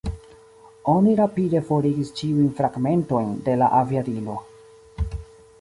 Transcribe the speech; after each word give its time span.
Oni 0.93 1.13
rapide 1.19 1.61
forigis 1.67 2.11
ĉiujn 2.21 2.49
fragmentojn 2.61 3.31
de 3.51 3.59
la 3.63 3.71
aviadilo. 3.85 4.43